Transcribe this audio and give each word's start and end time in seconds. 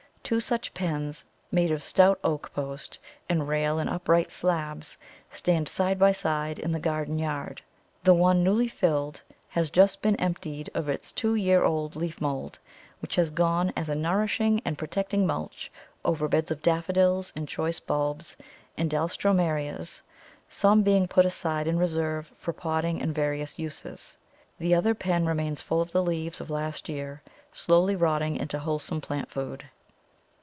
Two 0.23 0.39
such 0.39 0.73
pens, 0.73 1.25
made 1.51 1.71
of 1.71 1.83
stout 1.83 2.17
oak 2.23 2.53
post 2.53 2.99
and 3.27 3.49
rail 3.49 3.79
and 3.79 3.89
upright 3.89 4.31
slabs, 4.31 4.97
stand 5.29 5.67
side 5.67 5.99
by 5.99 6.13
side 6.13 6.57
in 6.57 6.71
the 6.71 6.79
garden 6.79 7.19
yard. 7.19 7.61
The 8.05 8.13
one 8.13 8.41
newly 8.41 8.69
filled 8.69 9.21
has 9.49 9.69
just 9.69 10.01
been 10.01 10.15
emptied 10.17 10.69
of 10.73 10.87
its 10.87 11.11
two 11.11 11.35
year 11.35 11.65
old 11.65 11.97
leaf 11.97 12.21
mould, 12.21 12.59
which 13.01 13.15
has 13.17 13.29
gone 13.29 13.73
as 13.75 13.89
a 13.89 13.95
nourishing 13.95 14.61
and 14.63 14.77
protecting 14.77 15.27
mulch 15.27 15.69
over 16.05 16.29
beds 16.29 16.49
of 16.49 16.61
Daffodils 16.61 17.33
and 17.35 17.45
choice 17.45 17.81
bulbs 17.81 18.37
and 18.77 18.89
Alströmerias, 18.93 20.01
some 20.49 20.81
being 20.81 21.09
put 21.09 21.25
aside 21.25 21.67
in 21.67 21.77
reserve 21.77 22.27
for 22.35 22.53
potting 22.53 23.01
and 23.01 23.13
various 23.13 23.59
uses. 23.59 24.17
The 24.59 24.75
other 24.75 24.95
pen 24.95 25.25
remains 25.25 25.61
full 25.61 25.81
of 25.81 25.91
the 25.91 26.03
leaves 26.03 26.39
of 26.39 26.49
last 26.49 26.87
year, 26.87 27.21
slowly 27.51 27.97
rotting 27.97 28.37
into 28.37 28.59
wholesome 28.59 29.01
plant 29.01 29.29
food. 29.29 29.65